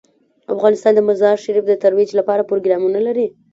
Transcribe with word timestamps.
افغانستان 0.53 0.91
د 0.95 0.99
مزارشریف 1.09 1.63
د 1.67 1.73
ترویج 1.83 2.09
لپاره 2.19 2.47
پروګرامونه 2.49 2.99
لري. 3.07 3.27